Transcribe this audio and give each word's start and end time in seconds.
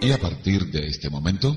Y 0.00 0.12
a 0.12 0.18
partir 0.18 0.66
de 0.70 0.86
este 0.86 1.10
momento, 1.10 1.56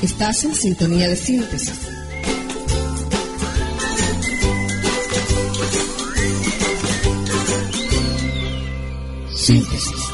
Estás 0.00 0.44
en 0.44 0.54
sintonía 0.54 1.08
de 1.08 1.16
síntesis. 1.16 1.97
Síntesis. 9.48 10.12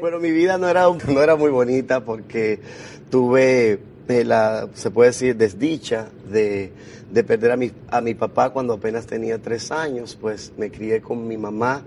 Bueno, 0.00 0.18
mi 0.18 0.32
vida 0.32 0.58
no 0.58 0.68
era, 0.68 0.82
no 0.82 1.22
era 1.22 1.36
muy 1.36 1.50
bonita 1.50 2.04
porque 2.04 2.58
tuve 3.08 3.78
eh, 4.08 4.24
la, 4.24 4.68
se 4.74 4.90
puede 4.90 5.10
decir, 5.10 5.36
desdicha 5.36 6.08
de, 6.30 6.72
de 7.10 7.24
perder 7.24 7.52
a 7.52 7.56
mi, 7.56 7.70
a 7.88 8.00
mi 8.00 8.14
papá 8.14 8.50
cuando 8.50 8.74
apenas 8.74 9.06
tenía 9.06 9.38
tres 9.38 9.70
años, 9.70 10.18
pues 10.20 10.52
me 10.56 10.70
crié 10.70 11.00
con 11.00 11.26
mi 11.26 11.36
mamá, 11.36 11.84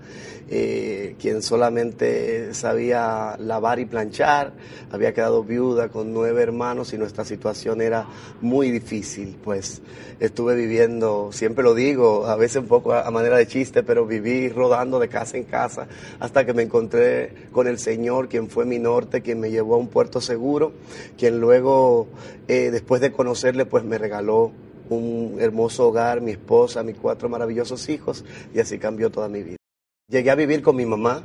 eh, 0.48 1.14
quien 1.20 1.42
solamente 1.42 2.54
sabía 2.54 3.36
lavar 3.38 3.78
y 3.78 3.84
planchar, 3.84 4.52
había 4.90 5.14
quedado 5.14 5.44
viuda 5.44 5.88
con 5.90 6.12
nueve 6.12 6.42
hermanos 6.42 6.92
y 6.92 6.98
nuestra 6.98 7.24
situación 7.24 7.80
era 7.80 8.06
muy 8.40 8.70
difícil, 8.70 9.36
pues. 9.42 9.82
Estuve 10.18 10.54
viviendo, 10.54 11.30
siempre 11.32 11.64
lo 11.64 11.72
digo, 11.72 12.26
a 12.26 12.36
veces 12.36 12.56
un 12.56 12.68
poco 12.68 12.92
a, 12.92 13.10
manera 13.10 13.38
de 13.38 13.46
chiste, 13.46 13.82
pero 13.82 14.06
viví 14.06 14.50
rodando 14.50 14.98
de 14.98 15.08
casa 15.08 15.38
en 15.38 15.44
casa 15.44 15.86
hasta 16.18 16.44
que 16.44 16.52
me 16.52 16.62
encontré 16.62 17.32
con 17.52 17.66
el 17.66 17.78
Señor, 17.78 18.28
quien 18.28 18.50
fue 18.50 18.66
mi 18.66 18.78
norte, 18.78 19.22
quien 19.22 19.40
me 19.40 19.50
llevó 19.50 19.76
a 19.76 19.78
un 19.78 19.88
puerto 19.88 20.20
seguro, 20.20 20.72
quien 21.16 21.40
luego, 21.40 22.08
eh, 22.48 22.70
después 22.70 23.00
de 23.00 23.12
conocerle, 23.12 23.64
pues 23.64 23.84
me 23.84 23.96
regaló 23.96 24.29
un 24.30 25.36
hermoso 25.40 25.88
hogar, 25.88 26.20
mi 26.20 26.32
esposa, 26.32 26.82
mis 26.82 26.96
cuatro 26.96 27.28
maravillosos 27.28 27.88
hijos, 27.88 28.24
y 28.54 28.60
así 28.60 28.78
cambió 28.78 29.10
toda 29.10 29.28
mi 29.28 29.42
vida. 29.42 29.56
Llegué 30.08 30.30
a 30.30 30.34
vivir 30.34 30.62
con 30.62 30.76
mi 30.76 30.86
mamá, 30.86 31.22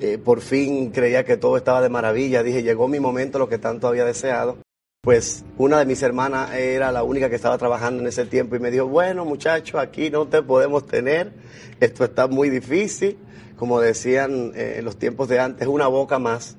eh, 0.00 0.18
por 0.18 0.40
fin 0.40 0.90
creía 0.90 1.24
que 1.24 1.36
todo 1.36 1.56
estaba 1.56 1.82
de 1.82 1.88
maravilla, 1.88 2.42
dije, 2.42 2.62
llegó 2.62 2.88
mi 2.88 2.98
momento, 2.98 3.38
lo 3.38 3.48
que 3.48 3.58
tanto 3.58 3.86
había 3.86 4.04
deseado. 4.04 4.58
Pues 5.02 5.44
una 5.58 5.80
de 5.80 5.84
mis 5.84 6.00
hermanas 6.02 6.54
era 6.54 6.92
la 6.92 7.02
única 7.02 7.28
que 7.28 7.34
estaba 7.34 7.58
trabajando 7.58 8.00
en 8.02 8.06
ese 8.06 8.24
tiempo 8.24 8.54
y 8.54 8.60
me 8.60 8.70
dijo, 8.70 8.86
bueno 8.86 9.24
muchacho, 9.24 9.80
aquí 9.80 10.10
no 10.10 10.28
te 10.28 10.42
podemos 10.42 10.86
tener, 10.86 11.32
esto 11.80 12.04
está 12.04 12.28
muy 12.28 12.50
difícil, 12.50 13.18
como 13.56 13.80
decían 13.80 14.52
eh, 14.54 14.76
en 14.78 14.84
los 14.84 14.96
tiempos 14.96 15.28
de 15.28 15.40
antes, 15.40 15.66
una 15.66 15.88
boca 15.88 16.18
más. 16.18 16.56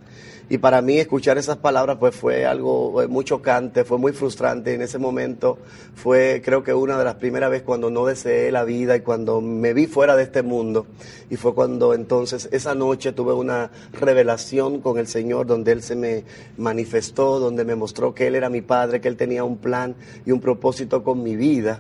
Y 0.50 0.58
para 0.58 0.82
mí 0.82 0.98
escuchar 0.98 1.38
esas 1.38 1.58
palabras 1.58 1.98
pues 2.00 2.16
fue 2.16 2.46
algo 2.46 3.02
eh, 3.02 3.08
muy 3.08 3.24
chocante, 3.24 3.84
fue 3.84 3.98
muy 3.98 4.12
frustrante. 4.12 4.74
En 4.74 4.82
ese 4.82 5.00
momento 5.00 5.58
fue 5.96 6.42
creo 6.44 6.64
que 6.64 6.74
una 6.74 6.98
de 6.98 7.06
las 7.06 7.16
primeras 7.16 7.50
veces 7.50 7.66
cuando 7.66 7.90
no 7.90 8.06
deseé 8.06 8.52
la 8.52 8.64
vida 8.64 8.96
y 8.96 9.02
cuando 9.02 9.42
me 9.42 9.74
vi 9.74 9.88
fuera 9.88 10.16
de 10.16 10.24
este 10.24 10.44
mundo. 10.44 10.86
Y 11.30 11.38
fue 11.38 11.54
cuando 11.54 11.94
entonces 11.94 12.50
esa 12.52 12.76
noche 12.76 13.14
tuve 13.14 13.34
una 13.34 13.72
revelación 13.94 14.82
con 14.82 14.98
el 14.98 15.08
Señor 15.08 15.48
donde 15.48 15.72
Él 15.72 15.82
se 15.82 15.96
me 15.96 16.24
manifestó, 16.58 17.40
donde 17.40 17.66
me 17.66 17.76
mostró 17.76 18.14
que 18.14 18.28
Él 18.28 18.36
era 18.36 18.50
mi 18.50 18.62
Padre, 18.62 19.02
que 19.02 19.08
Él 19.08 19.18
tenía 19.18 19.44
un 19.44 19.58
plan 19.58 19.96
y 20.26 20.32
un 20.32 20.42
propósito 20.42 21.04
con 21.04 21.24
mi 21.24 21.36
vida. 21.36 21.80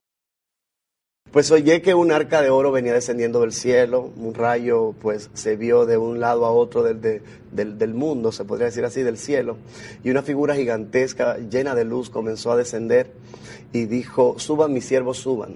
Pues 1.34 1.50
oye 1.50 1.81
que 1.81 1.95
un 1.95 2.12
arca 2.12 2.44
de 2.44 2.52
oro 2.52 2.72
venía 2.72 2.94
descendiendo 2.94 3.42
del 3.42 3.53
cielo, 3.53 4.12
un 4.17 4.36
rayo 4.36 4.94
pues 5.02 5.31
se 5.34 5.56
vio 5.56 5.88
de 5.88 5.98
un 5.98 6.20
lado 6.20 6.45
a 6.45 6.52
otro 6.52 6.84
del, 6.84 7.02
de- 7.02 7.23
del, 7.52 7.80
del 7.80 7.95
mundo, 7.95 8.31
se 8.31 8.45
podría 8.45 8.67
decir 8.67 8.86
así, 8.86 9.02
del 9.02 9.17
cielo, 9.17 9.58
y 10.03 10.12
una 10.12 10.22
figura 10.22 10.53
gigantesca 10.56 11.38
llena 11.40 11.73
de 11.73 11.86
luz 11.86 12.12
comenzó 12.12 12.52
a 12.52 12.56
descender 12.56 13.12
y 13.72 13.85
dijo, 13.85 14.35
suban 14.38 14.74
mis 14.74 14.85
siervos, 14.85 15.18
suban. 15.18 15.56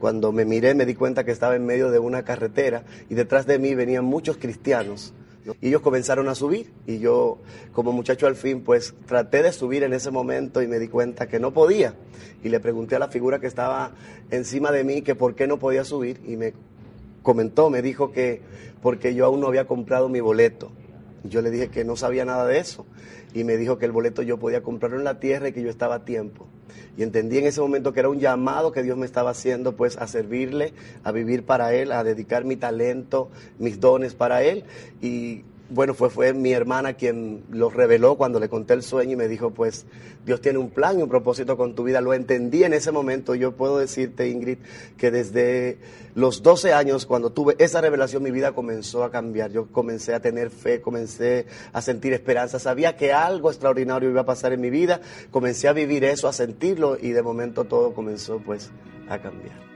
Cuando 0.00 0.32
me 0.32 0.44
miré 0.44 0.74
me 0.74 0.86
di 0.86 0.96
cuenta 0.96 1.22
que 1.24 1.30
estaba 1.30 1.54
en 1.54 1.64
medio 1.64 1.92
de 1.92 2.00
una 2.00 2.24
carretera 2.24 2.82
y 3.08 3.14
detrás 3.14 3.46
de 3.46 3.60
mí 3.60 3.76
venían 3.76 4.04
muchos 4.04 4.36
cristianos. 4.38 5.14
Y 5.60 5.68
ellos 5.68 5.82
comenzaron 5.82 6.28
a 6.28 6.34
subir 6.34 6.70
y 6.86 6.98
yo 6.98 7.38
como 7.72 7.92
muchacho 7.92 8.26
al 8.26 8.36
fin 8.36 8.62
pues 8.62 8.94
traté 9.06 9.42
de 9.42 9.52
subir 9.52 9.82
en 9.82 9.92
ese 9.92 10.10
momento 10.10 10.62
y 10.62 10.68
me 10.68 10.78
di 10.78 10.88
cuenta 10.88 11.26
que 11.26 11.40
no 11.40 11.52
podía. 11.52 11.94
Y 12.44 12.48
le 12.48 12.60
pregunté 12.60 12.96
a 12.96 12.98
la 13.00 13.08
figura 13.08 13.40
que 13.40 13.48
estaba 13.48 13.92
encima 14.30 14.70
de 14.70 14.84
mí 14.84 15.02
que 15.02 15.14
por 15.14 15.34
qué 15.34 15.46
no 15.46 15.58
podía 15.58 15.84
subir 15.84 16.20
y 16.26 16.36
me 16.36 16.54
comentó, 17.22 17.70
me 17.70 17.82
dijo 17.82 18.12
que 18.12 18.40
porque 18.82 19.14
yo 19.14 19.26
aún 19.26 19.40
no 19.40 19.48
había 19.48 19.66
comprado 19.66 20.08
mi 20.08 20.20
boleto. 20.20 20.70
Yo 21.24 21.40
le 21.42 21.50
dije 21.50 21.68
que 21.68 21.84
no 21.84 21.96
sabía 21.96 22.24
nada 22.24 22.46
de 22.46 22.58
eso 22.58 22.86
y 23.34 23.44
me 23.44 23.56
dijo 23.56 23.78
que 23.78 23.86
el 23.86 23.92
boleto 23.92 24.22
yo 24.22 24.38
podía 24.38 24.62
comprarlo 24.62 24.98
en 24.98 25.04
la 25.04 25.18
tierra 25.20 25.48
y 25.48 25.52
que 25.52 25.62
yo 25.62 25.70
estaba 25.70 25.96
a 25.96 26.04
tiempo. 26.04 26.46
Y 26.96 27.02
entendí 27.02 27.38
en 27.38 27.46
ese 27.46 27.60
momento 27.60 27.92
que 27.92 28.00
era 28.00 28.08
un 28.08 28.20
llamado 28.20 28.72
que 28.72 28.82
Dios 28.82 28.96
me 28.96 29.06
estaba 29.06 29.30
haciendo 29.30 29.76
pues 29.76 29.96
a 29.96 30.06
servirle, 30.06 30.72
a 31.04 31.12
vivir 31.12 31.44
para 31.44 31.74
Él, 31.74 31.92
a 31.92 32.04
dedicar 32.04 32.44
mi 32.44 32.56
talento, 32.56 33.30
mis 33.58 33.80
dones 33.80 34.14
para 34.14 34.42
Él. 34.42 34.64
Y 35.00 35.44
bueno, 35.72 35.94
fue, 35.94 36.10
fue 36.10 36.34
mi 36.34 36.52
hermana 36.52 36.92
quien 36.94 37.44
lo 37.50 37.70
reveló 37.70 38.16
cuando 38.16 38.38
le 38.38 38.48
conté 38.48 38.74
el 38.74 38.82
sueño 38.82 39.12
y 39.12 39.16
me 39.16 39.26
dijo, 39.26 39.50
pues 39.50 39.86
Dios 40.26 40.40
tiene 40.40 40.58
un 40.58 40.70
plan 40.70 40.98
y 40.98 41.02
un 41.02 41.08
propósito 41.08 41.56
con 41.56 41.74
tu 41.74 41.84
vida. 41.84 42.00
Lo 42.00 42.12
entendí 42.12 42.62
en 42.62 42.74
ese 42.74 42.92
momento. 42.92 43.34
Yo 43.34 43.52
puedo 43.52 43.78
decirte, 43.78 44.28
Ingrid, 44.28 44.58
que 44.98 45.10
desde 45.10 45.78
los 46.14 46.42
12 46.42 46.74
años, 46.74 47.06
cuando 47.06 47.30
tuve 47.30 47.56
esa 47.58 47.80
revelación, 47.80 48.22
mi 48.22 48.30
vida 48.30 48.52
comenzó 48.52 49.02
a 49.02 49.10
cambiar. 49.10 49.50
Yo 49.50 49.66
comencé 49.68 50.14
a 50.14 50.20
tener 50.20 50.50
fe, 50.50 50.80
comencé 50.82 51.46
a 51.72 51.80
sentir 51.80 52.12
esperanza. 52.12 52.58
Sabía 52.58 52.96
que 52.96 53.12
algo 53.12 53.50
extraordinario 53.50 54.10
iba 54.10 54.20
a 54.20 54.26
pasar 54.26 54.52
en 54.52 54.60
mi 54.60 54.70
vida. 54.70 55.00
Comencé 55.30 55.68
a 55.68 55.72
vivir 55.72 56.04
eso, 56.04 56.28
a 56.28 56.32
sentirlo 56.32 56.98
y 57.00 57.10
de 57.10 57.22
momento 57.22 57.64
todo 57.64 57.94
comenzó 57.94 58.38
pues 58.38 58.70
a 59.08 59.20
cambiar. 59.20 59.72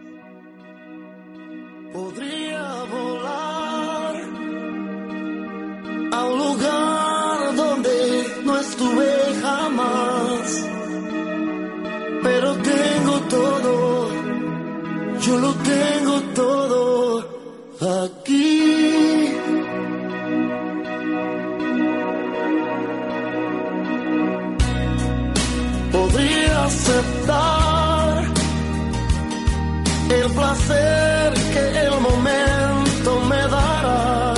Placer 30.37 31.33
que 31.53 31.81
el 31.87 32.01
momento 32.01 33.21
me 33.29 33.37
dará. 33.37 34.35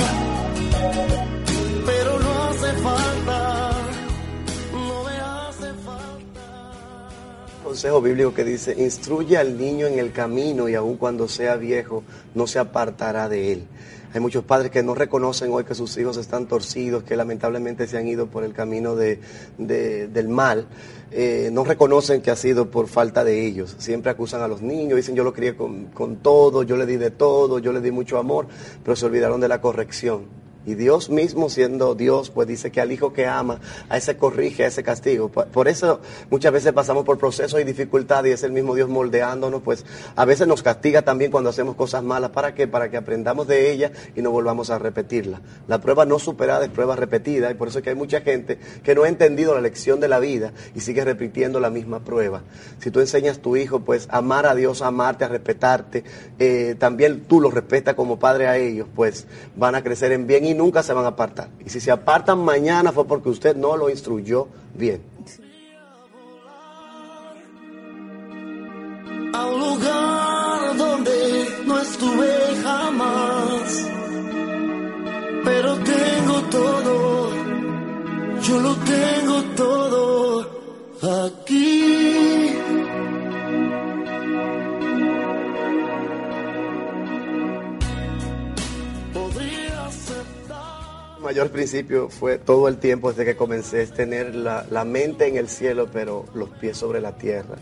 Pero 1.84 2.18
no 2.20 2.42
hace 2.44 2.72
falta, 2.88 3.72
no 4.72 5.04
me 5.04 5.16
hace 5.20 5.68
falta. 5.84 6.70
consejo 7.64 8.00
bíblico 8.00 8.32
que 8.32 8.44
dice, 8.44 8.74
instruye 8.78 9.36
al 9.36 9.58
niño 9.58 9.86
en 9.86 9.98
el 9.98 10.12
camino 10.12 10.68
y 10.68 10.74
aun 10.74 10.96
cuando 10.96 11.28
sea 11.28 11.56
viejo, 11.56 12.04
no 12.34 12.46
se 12.46 12.58
apartará 12.58 13.28
de 13.28 13.52
él. 13.52 13.66
Hay 14.14 14.20
muchos 14.20 14.42
padres 14.44 14.70
que 14.70 14.82
no 14.82 14.94
reconocen 14.94 15.52
hoy 15.52 15.64
que 15.64 15.74
sus 15.74 15.96
hijos 15.98 16.16
están 16.16 16.46
torcidos, 16.46 17.02
que 17.02 17.14
lamentablemente 17.16 17.86
se 17.86 17.98
han 17.98 18.08
ido 18.08 18.26
por 18.26 18.42
el 18.44 18.54
camino 18.54 18.96
de, 18.96 19.20
de- 19.58 20.08
del 20.08 20.28
mal. 20.28 20.66
Eh, 21.10 21.50
no 21.52 21.64
reconocen 21.64 22.22
que 22.22 22.30
ha 22.30 22.36
sido 22.36 22.70
por 22.70 22.88
falta 22.88 23.22
de 23.24 23.46
ellos. 23.46 23.76
Siempre 23.78 24.10
acusan 24.10 24.40
a 24.42 24.48
los 24.48 24.62
niños, 24.62 24.96
dicen 24.96 25.14
yo 25.14 25.24
lo 25.24 25.32
crié 25.32 25.56
con, 25.56 25.86
con 25.86 26.16
todo, 26.16 26.62
yo 26.62 26.76
le 26.76 26.86
di 26.86 26.96
de 26.96 27.10
todo, 27.10 27.58
yo 27.58 27.72
le 27.72 27.80
di 27.80 27.90
mucho 27.90 28.18
amor, 28.18 28.46
pero 28.82 28.96
se 28.96 29.06
olvidaron 29.06 29.40
de 29.40 29.48
la 29.48 29.60
corrección. 29.60 30.47
Y 30.68 30.74
Dios 30.74 31.08
mismo 31.08 31.48
siendo 31.48 31.94
Dios, 31.94 32.28
pues 32.28 32.46
dice 32.46 32.70
que 32.70 32.82
al 32.82 32.92
hijo 32.92 33.14
que 33.14 33.26
ama, 33.26 33.58
a 33.88 33.96
ese 33.96 34.18
corrige, 34.18 34.64
a 34.64 34.66
ese 34.66 34.82
castigo. 34.82 35.30
Por 35.30 35.66
eso 35.66 36.02
muchas 36.30 36.52
veces 36.52 36.74
pasamos 36.74 37.06
por 37.06 37.16
procesos 37.16 37.58
y 37.58 37.64
dificultades 37.64 38.30
y 38.30 38.34
es 38.34 38.42
el 38.42 38.52
mismo 38.52 38.74
Dios 38.74 38.90
moldeándonos, 38.90 39.62
pues 39.62 39.86
a 40.14 40.26
veces 40.26 40.46
nos 40.46 40.62
castiga 40.62 41.00
también 41.00 41.30
cuando 41.30 41.48
hacemos 41.48 41.74
cosas 41.74 42.02
malas. 42.02 42.32
¿Para 42.32 42.54
qué? 42.54 42.68
Para 42.68 42.90
que 42.90 42.98
aprendamos 42.98 43.46
de 43.46 43.70
ella 43.70 43.92
y 44.14 44.20
no 44.20 44.30
volvamos 44.30 44.68
a 44.68 44.78
repetirla. 44.78 45.40
La 45.68 45.80
prueba 45.80 46.04
no 46.04 46.18
superada 46.18 46.66
es 46.66 46.70
prueba 46.70 46.96
repetida 46.96 47.50
y 47.50 47.54
por 47.54 47.68
eso 47.68 47.78
es 47.78 47.84
que 47.84 47.88
hay 47.88 47.96
mucha 47.96 48.20
gente 48.20 48.58
que 48.82 48.94
no 48.94 49.04
ha 49.04 49.08
entendido 49.08 49.54
la 49.54 49.62
lección 49.62 50.00
de 50.00 50.08
la 50.08 50.18
vida 50.18 50.52
y 50.74 50.80
sigue 50.80 51.02
repitiendo 51.02 51.60
la 51.60 51.70
misma 51.70 52.00
prueba. 52.00 52.42
Si 52.78 52.90
tú 52.90 53.00
enseñas 53.00 53.38
a 53.38 53.40
tu 53.40 53.56
hijo, 53.56 53.80
pues 53.80 54.06
amar 54.10 54.44
a 54.44 54.54
Dios, 54.54 54.82
amarte, 54.82 55.24
a 55.24 55.28
respetarte, 55.28 56.04
eh, 56.38 56.74
también 56.78 57.22
tú 57.22 57.40
los 57.40 57.54
respetas 57.54 57.94
como 57.94 58.18
padre 58.18 58.48
a 58.48 58.58
ellos, 58.58 58.86
pues 58.94 59.26
van 59.56 59.74
a 59.74 59.82
crecer 59.82 60.12
en 60.12 60.26
bien 60.26 60.44
y 60.44 60.57
nunca 60.58 60.82
se 60.82 60.92
van 60.92 61.06
a 61.06 61.08
apartar. 61.08 61.48
Y 61.64 61.70
si 61.70 61.80
se 61.80 61.90
apartan 61.90 62.38
mañana 62.40 62.92
fue 62.92 63.06
porque 63.06 63.30
usted 63.30 63.56
no 63.56 63.76
lo 63.76 63.88
instruyó 63.88 64.48
bien. 64.74 65.00
a 69.38 69.46
un 69.46 69.60
lugar 69.60 70.76
donde 70.76 71.16
no 71.66 71.78
estuve 71.78 72.30
jamás, 72.62 73.37
mayor 91.28 91.50
principio 91.50 92.08
fue 92.08 92.38
todo 92.38 92.68
el 92.68 92.78
tiempo 92.78 93.10
desde 93.10 93.26
que 93.26 93.36
comencé 93.36 93.82
es 93.82 93.92
tener 93.92 94.34
la, 94.34 94.64
la 94.70 94.86
mente 94.86 95.26
en 95.26 95.36
el 95.36 95.50
cielo, 95.50 95.86
pero 95.92 96.24
los 96.32 96.48
pies 96.48 96.78
sobre 96.78 97.02
la 97.02 97.18
tierra. 97.18 97.56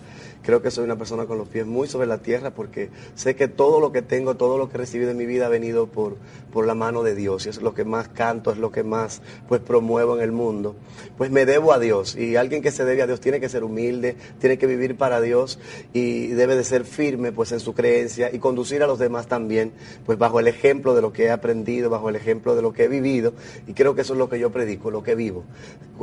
Creo 0.47 0.63
que 0.63 0.71
soy 0.71 0.85
una 0.85 0.95
persona 0.95 1.27
con 1.27 1.39
los 1.39 1.49
pies 1.49 1.67
muy 1.67 1.89
sobre 1.89 2.07
la 2.07 2.19
tierra 2.19 2.53
porque 2.53 2.89
sé 3.17 3.35
que 3.35 3.49
todo 3.49 3.81
lo 3.81 3.91
que 3.91 4.01
tengo, 4.01 4.37
todo 4.37 4.59
lo 4.59 4.69
que 4.69 4.77
he 4.77 4.79
recibido 4.79 5.11
en 5.11 5.17
mi 5.17 5.27
vida 5.27 5.47
ha 5.47 5.49
venido 5.49 5.89
por, 5.89 6.19
por 6.53 6.69
la 6.69 6.77
mano 6.77 7.03
de 7.03 7.17
Dios 7.17 7.47
y 7.47 7.49
es 7.49 7.61
lo 7.61 7.75
que 7.75 7.85
más 7.85 8.07
canto, 8.07 8.53
es 8.53 8.59
lo 8.59 8.71
que 8.71 8.85
más 8.85 9.23
pues 9.49 9.61
promuevo 9.61 10.15
en 10.15 10.23
el 10.23 10.31
mundo. 10.31 10.77
Pues 11.19 11.33
me 11.33 11.47
debo 11.47 11.73
a 11.73 11.81
Dios 11.81 12.15
y 12.15 12.37
alguien 12.37 12.63
que 12.63 12.71
se 12.71 12.85
debe 12.85 13.03
a 13.03 13.09
Dios 13.09 13.19
tiene 13.19 13.41
que 13.41 13.49
ser 13.49 13.65
humilde, 13.65 14.15
tiene 14.39 14.57
que 14.57 14.69
vivir 14.69 14.97
para 14.97 15.21
Dios 15.21 15.59
y 15.93 16.29
debe 16.29 16.55
de 16.55 16.63
ser 16.63 16.85
firme 16.85 17.33
pues 17.33 17.51
en 17.51 17.59
su 17.59 17.75
creencia 17.75 18.33
y 18.33 18.39
conducir 18.39 18.85
a 18.85 18.87
los 18.87 19.01
demás 19.01 19.27
también 19.27 19.73
pues 20.05 20.17
bajo 20.17 20.39
el 20.39 20.47
ejemplo 20.47 20.95
de 20.95 21.03
lo 21.03 21.13
que 21.13 21.25
he 21.25 21.31
aprendido, 21.33 21.91
bajo 21.91 22.09
el 22.09 22.15
ejemplo 22.15 22.55
de 22.55 22.63
lo 22.63 22.73
que 22.73 22.85
he 22.85 22.89
vivido 22.89 23.33
y 23.67 23.75
creo 23.75 23.95
que 23.95 24.03
eso 24.03 24.13
es 24.15 24.19
lo 24.19 24.29
que 24.29 24.39
yo 24.39 24.51
predico, 24.51 24.91
lo 24.91 25.03
que 25.03 25.15
vivo. 25.15 25.45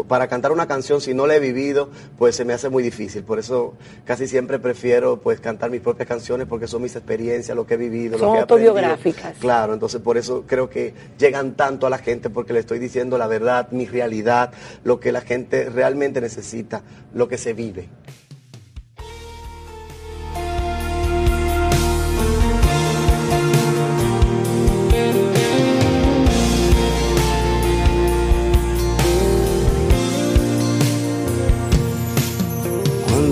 Para 0.08 0.28
cantar 0.28 0.52
una 0.52 0.68
canción 0.68 1.02
si 1.02 1.14
no 1.14 1.28
la 1.28 1.36
he 1.36 1.40
vivido 1.40 1.90
pues 2.18 2.36
se 2.36 2.46
me 2.46 2.54
hace 2.54 2.70
muy 2.70 2.82
difícil, 2.84 3.24
por 3.24 3.40
eso 3.40 3.74
casi 4.06 4.28
siempre 4.28 4.60
prefiero 4.60 5.20
pues 5.22 5.40
cantar 5.40 5.70
mis 5.70 5.82
propias 5.82 6.08
canciones 6.08 6.48
porque 6.48 6.68
son 6.68 6.82
mis 6.82 6.96
experiencias, 6.96 7.56
lo 7.56 7.66
que 7.68 7.76
he 7.76 7.78
vivido, 7.78 8.18
Son 8.18 8.28
lo 8.28 8.34
que 8.34 8.40
he 8.40 8.42
aprendido. 8.44 8.72
autobiográficas. 8.72 9.38
Claro, 9.40 9.74
entonces 9.74 10.02
por 10.02 10.18
eso 10.18 10.44
creo 10.48 10.70
que 10.70 10.94
llegan 11.18 11.54
tanto 11.54 11.88
a 11.88 11.90
la 11.90 11.98
gente 11.98 12.30
porque 12.30 12.54
le 12.54 12.60
estoy 12.60 12.80
diciendo 12.80 13.18
la 13.18 13.28
verdad, 13.28 13.70
mi 13.72 13.86
realidad, 13.86 14.52
lo 14.84 15.00
que 15.00 15.12
la 15.12 15.22
gente 15.22 15.70
realmente 15.70 16.22
necesita, 16.22 16.82
lo 17.14 17.28
que 17.28 17.38
se 17.38 17.54
vive. 17.54 17.88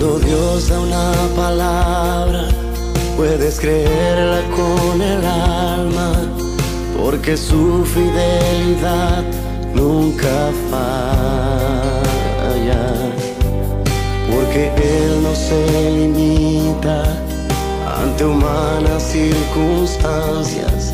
Cuando 0.02 0.18
Dios 0.18 0.68
da 0.68 0.80
una 0.80 1.12
palabra, 1.36 2.48
puedes 3.16 3.60
creerla 3.60 4.40
con 4.50 5.00
el 5.00 5.24
alma, 5.24 6.12
porque 7.00 7.36
su 7.36 7.84
fidelidad 7.84 9.22
nunca 9.72 10.50
falla. 10.72 12.02
Porque 14.28 14.72
Él 14.74 15.22
no 15.22 15.32
se 15.36 15.92
limita 15.92 17.04
ante 18.02 18.24
humanas 18.24 19.04
circunstancias, 19.04 20.92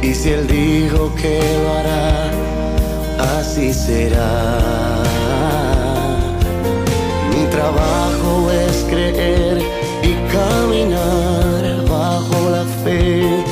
y 0.00 0.14
si 0.14 0.30
Él 0.30 0.46
dijo 0.46 1.14
que 1.16 1.38
lo 1.64 1.70
hará, 1.74 2.30
así 3.40 3.74
será. 3.74 4.97
Trabajo 7.68 8.50
es 8.50 8.86
creer 8.88 9.58
y 10.02 10.14
caminar 10.32 11.84
bajo 11.86 12.50
la 12.50 12.64
fe. 12.82 13.44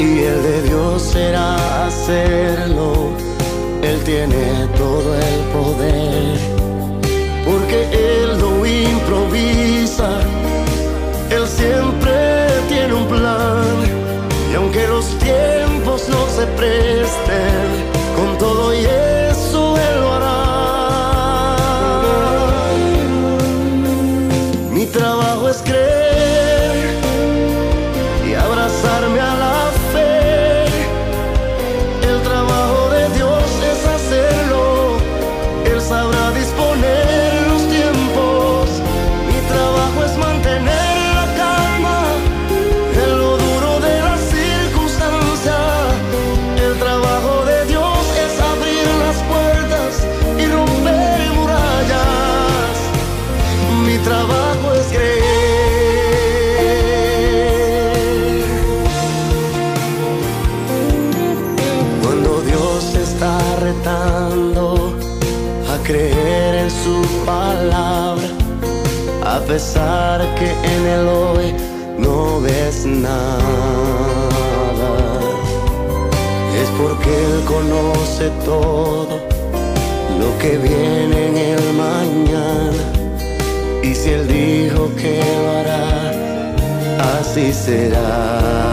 Y 0.00 0.18
el 0.18 0.42
de 0.42 0.62
Dios 0.62 1.00
será 1.00 1.86
hacerlo. 1.86 3.10
Él 3.82 4.00
tiene 4.04 4.66
todo 4.76 5.14
el 5.14 5.40
poder. 5.52 6.49
Retando 63.70 64.94
a 65.72 65.76
creer 65.84 66.54
en 66.64 66.70
su 66.70 66.96
palabra, 67.24 68.28
a 69.24 69.38
pesar 69.40 70.18
que 70.38 70.48
en 70.74 70.82
el 70.96 71.08
hoy 71.08 71.54
no 71.98 72.40
ves 72.40 72.84
nada, 72.86 73.40
es 76.60 76.68
porque 76.80 77.10
Él 77.26 77.36
conoce 77.46 78.30
todo 78.44 79.14
lo 80.20 80.28
que 80.40 80.52
viene 80.58 81.18
en 81.28 81.36
el 81.36 81.64
mañana. 81.86 82.84
Y 83.82 83.94
si 83.94 84.10
él 84.10 84.26
dijo 84.28 84.90
que 85.00 85.22
lo 85.42 85.50
hará, 85.58 87.18
así 87.18 87.52
será. 87.52 88.69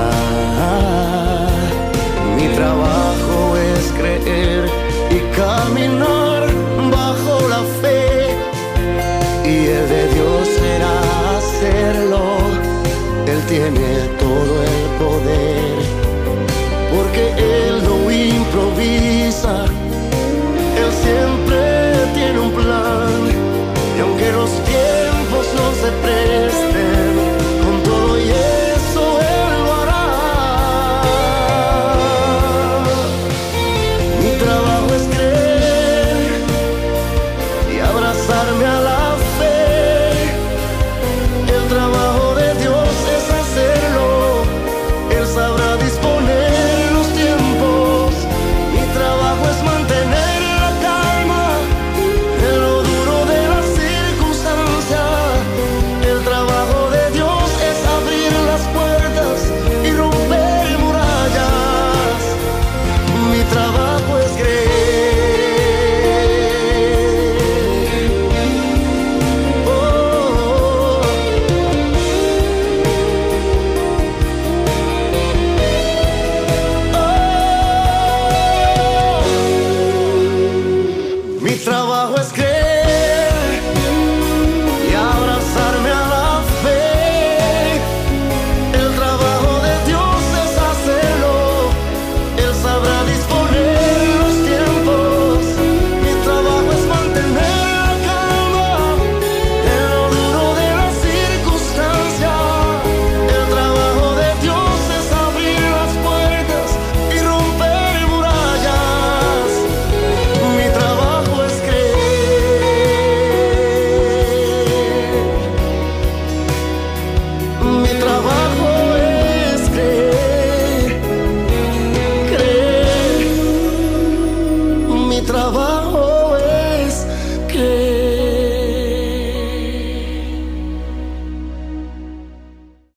tiene 13.48 14.10
todo 14.20 14.64
el 14.64 14.98
poder. 15.00 15.57